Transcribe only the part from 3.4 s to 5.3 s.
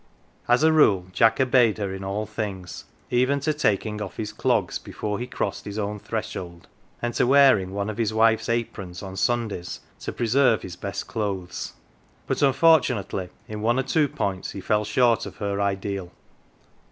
to taking off his clogs before he